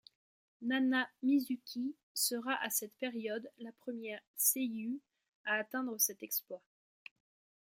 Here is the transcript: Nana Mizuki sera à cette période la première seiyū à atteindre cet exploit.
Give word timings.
Nana 0.63 1.07
Mizuki 1.21 1.95
sera 2.11 2.55
à 2.55 2.71
cette 2.71 2.95
période 2.95 3.47
la 3.59 3.71
première 3.71 4.19
seiyū 4.35 4.99
à 5.45 5.57
atteindre 5.57 5.95
cet 5.99 6.23
exploit. 6.23 6.63